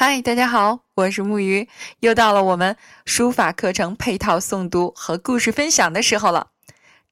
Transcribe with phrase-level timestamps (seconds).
[0.00, 6.52] 嗨，大家好，我是木鱼，又到了我们书法课程配套诵读和故事分享的时候了。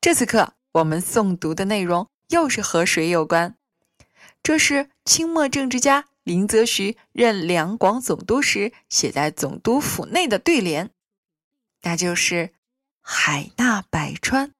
[0.00, 3.56] 这次课我们诵读的内容又是和水有关，
[4.40, 10.90] 这是清末政治家林则徐任两广总督时写在总督府内的对联，
[11.82, 12.52] 那就是
[13.02, 14.52] “海纳百川，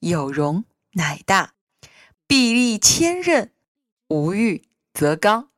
[0.00, 0.64] 有容
[0.94, 1.50] 乃大；
[2.26, 3.50] 壁立千仞，
[4.08, 5.50] 无欲则刚。”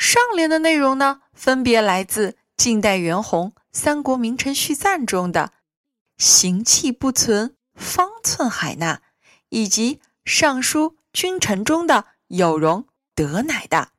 [0.00, 5.52] 上联的内容呢，分别来自晋代袁弘《三国名臣序赞》中的
[6.16, 9.02] “行气不存，方寸海纳”，
[9.50, 13.92] 以及《尚书君臣》中的“有容德乃大”。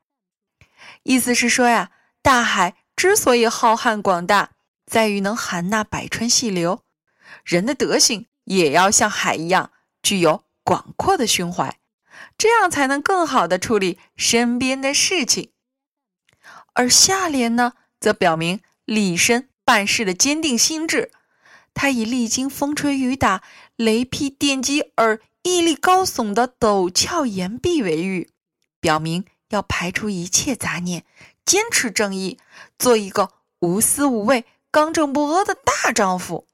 [1.04, 1.92] 意思是说呀，
[2.24, 4.54] 大海之所以浩瀚广大，
[4.88, 6.82] 在于能含纳百川细流，
[7.44, 9.72] 人的德行也要像海一样，
[10.02, 11.78] 具有广阔的胸怀，
[12.40, 15.52] 这样才能更好的处理身边的事情。
[16.74, 21.12] 而下联呢，则表明李绅办事的坚定心智。
[21.74, 23.42] 他以历经风吹雨打、
[23.76, 28.30] 雷劈电击而屹立高耸的陡峭岩壁为喻，
[28.80, 31.06] 表明要排除一切杂念，
[31.46, 32.38] 坚持正义，
[32.78, 36.46] 做一个无私无畏、刚正不阿的大丈夫。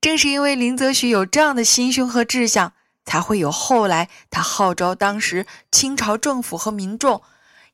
[0.00, 2.72] 正是因为林则徐有这样的心胸和志向，
[3.04, 7.22] 才会有后来他号召当时清朝政府和民众。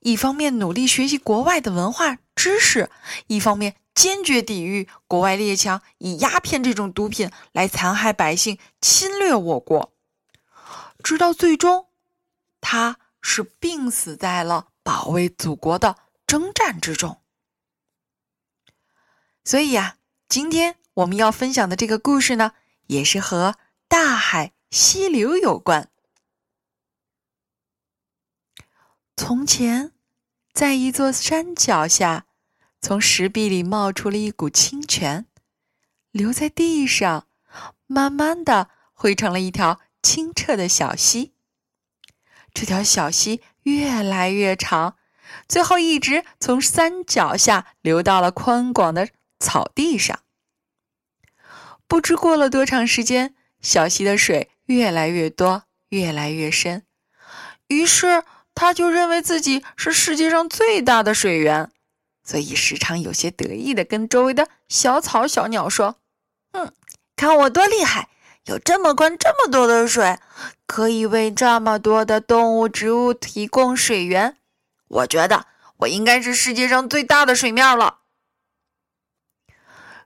[0.00, 2.90] 一方面努力学习国外的文化知识，
[3.26, 9.92] 一方面坚决抵御国外列强以鸦片这种毒品来残害百姓、侵略我国，
[11.02, 11.86] 直到最终，
[12.60, 15.96] 他是病死在了保卫祖国的
[16.26, 17.20] 征战之中。
[19.44, 19.96] 所以呀，
[20.28, 22.52] 今天我们要分享的这个故事呢，
[22.86, 23.56] 也是和
[23.88, 25.90] 大海溪流有关。
[29.18, 29.90] 从前，
[30.52, 32.26] 在一座山脚下，
[32.80, 35.26] 从石壁里冒出了一股清泉，
[36.12, 37.26] 流在地上，
[37.88, 41.34] 慢慢的汇成了一条清澈的小溪。
[42.54, 44.96] 这条小溪越来越长，
[45.48, 49.08] 最后一直从山脚下流到了宽广的
[49.40, 50.20] 草地上。
[51.88, 56.86] 不知过了多长时间，小溪的水越来越多，越来越深，
[57.66, 58.22] 于是。
[58.60, 61.70] 他就认为自己是世界上最大的水源，
[62.24, 65.94] 所以时常有些得意的跟周围的小草、小鸟说
[66.50, 66.72] ：“嗯，
[67.14, 68.08] 看我多厉害，
[68.46, 70.18] 有这么宽、这么多的水，
[70.66, 74.36] 可以为这么多的动物、植物提供水源。
[74.88, 75.46] 我觉得
[75.76, 77.98] 我应该是世界上最大的水面了。”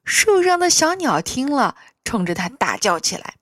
[0.05, 3.37] 树上的小鸟听了，冲着他大叫起来：“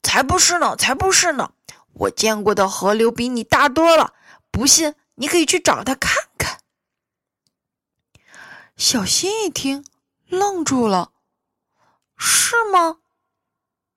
[0.00, 1.50] 才不是呢，才不是呢！
[1.94, 4.12] 我见过的河流比你大多了。”
[4.54, 6.60] 不信，你可以去找他看看。
[8.76, 9.84] 小溪一听，
[10.28, 11.10] 愣住了。
[12.16, 13.00] 是吗？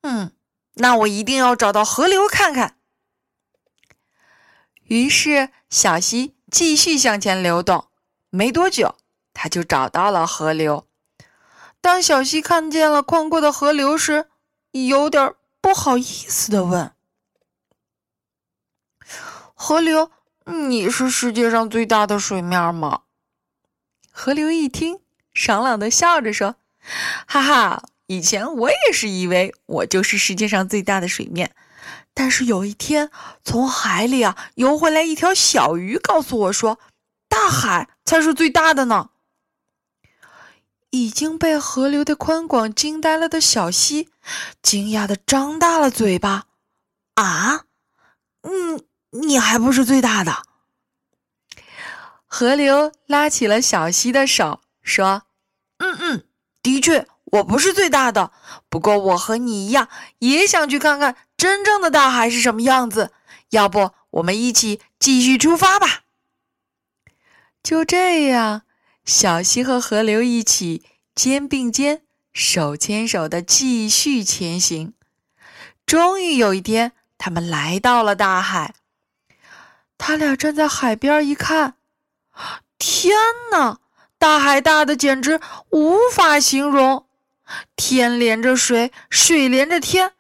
[0.02, 0.36] 嗯，
[0.74, 2.80] 那我一定要找到河流看看。
[4.86, 7.90] 于是，小溪继续向前流动。
[8.32, 8.98] 没多久，
[9.36, 10.88] 他就找到了河流。
[11.80, 14.28] 当小溪看见了宽阔的河流时，
[14.72, 16.96] 有点不好意思的问
[19.54, 20.12] ：“河流。”
[20.50, 23.02] 你是世界上最大的水面吗？
[24.12, 25.02] 河流一听，
[25.34, 26.56] 爽朗的笑着说
[27.28, 31.54] ：“哈哈，以前我也是以为我就是世界上最大的水面，
[32.14, 33.12] 但是有一天
[33.44, 36.80] 从海里啊游回来一条小鱼，告诉我说，
[37.28, 39.10] 大海才是最大的呢。”
[40.92, 44.08] 已经被河流的宽广惊呆了的小溪，
[44.62, 46.46] 惊讶的张大了嘴巴
[47.16, 47.66] ：“啊，
[48.44, 48.82] 嗯。”
[49.22, 50.44] 你还不是最大的。
[52.26, 55.24] 河流拉起了小溪的手，说
[55.80, 56.24] ：“嗯嗯，
[56.62, 58.32] 的确，我不是最大的。
[58.70, 59.88] 不过我和你一样，
[60.20, 63.12] 也想去看看真正的大海是什么样子。
[63.52, 66.04] 要不，我们一起继续出发吧。”
[67.64, 68.64] 就这样，
[69.06, 70.84] 小溪和河流一起
[71.16, 72.04] 肩并肩、
[72.34, 74.94] 手牵手的继续前行。
[75.86, 78.76] 终于有一天，他们来到了大海。
[79.98, 81.76] 他俩站在海边一看，
[82.78, 83.18] 天
[83.52, 83.80] 哪！
[84.20, 85.40] 大海大的简直
[85.70, 87.06] 无法形容，
[87.76, 90.14] 天连着水，水连着天，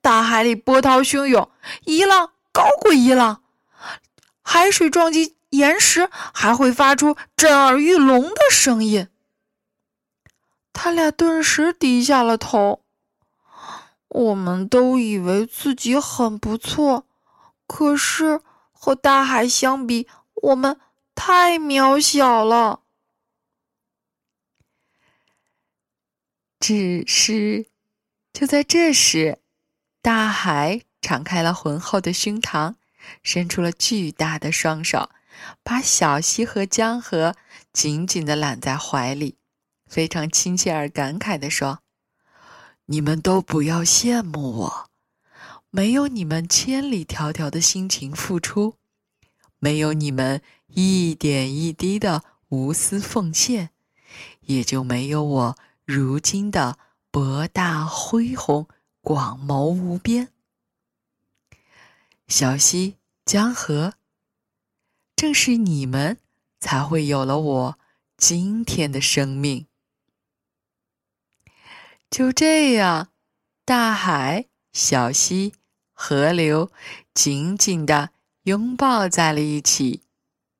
[0.00, 1.50] 大海里波涛汹涌，
[1.84, 3.42] 一浪高过一浪，
[4.42, 9.08] 海水撞击岩石还会发出震耳欲聋的声音。
[10.72, 12.80] 他俩顿时低下了头。
[14.08, 17.06] 我们都以为自己很不错，
[17.66, 18.40] 可是。
[18.84, 20.80] 和大海相比，我们
[21.14, 22.80] 太渺小了。
[26.58, 27.68] 只是，
[28.32, 29.38] 就在这时，
[30.00, 32.74] 大海敞开了浑厚的胸膛，
[33.22, 35.10] 伸出了巨大的双手，
[35.62, 37.36] 把小溪和江河
[37.72, 39.38] 紧紧的揽在怀里，
[39.86, 41.78] 非常亲切而感慨的说
[42.86, 44.90] ：“你们都不要羡慕我。”
[45.74, 48.76] 没有你们千里迢迢的辛勤付出，
[49.58, 53.70] 没有你们一点一滴的无私奉献，
[54.42, 56.78] 也就没有我如今的
[57.10, 58.68] 博大恢宏、
[59.00, 60.28] 广袤无边。
[62.28, 63.94] 小溪、江河，
[65.16, 66.18] 正是你们，
[66.60, 67.78] 才会有了我
[68.18, 69.66] 今天的生命。
[72.10, 73.08] 就这样，
[73.64, 75.54] 大海、小溪。
[76.04, 76.72] 河流
[77.14, 78.10] 紧紧的
[78.42, 80.02] 拥抱在了一起，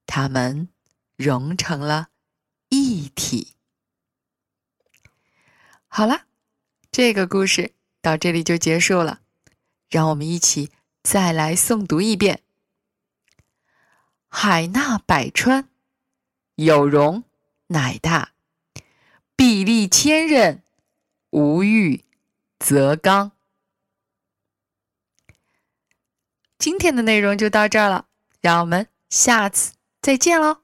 [0.07, 0.69] 它们
[1.17, 2.11] 融成了
[2.69, 3.57] 一体。
[5.89, 6.27] 好了，
[6.93, 9.23] 这个故事到这里就结束了。
[9.91, 10.71] 让我们一起
[11.03, 12.45] 再来诵读一遍
[14.31, 15.69] ：“海纳百川，
[16.55, 17.25] 有容
[17.67, 18.29] 乃大；
[19.35, 20.61] 壁立千仞，
[21.31, 22.05] 无欲
[22.61, 23.33] 则刚。”
[26.63, 28.05] 今天的内容就到这儿了，
[28.41, 30.62] 让我们下次再见喽。